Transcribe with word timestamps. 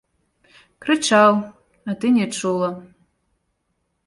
Крычаў, 0.85 1.31
а 1.93 1.95
ты 2.01 2.11
не 2.17 2.25
чула. 2.39 2.69